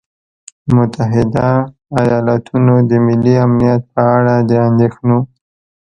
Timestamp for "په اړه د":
3.93-4.51